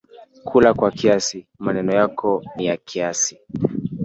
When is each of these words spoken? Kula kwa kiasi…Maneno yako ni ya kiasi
Kula 0.45 0.71
kwa 0.77 0.89
kiasi…Maneno 0.97 1.91
yako 1.95 2.43
ni 2.55 2.65
ya 2.65 2.77
kiasi 2.77 3.39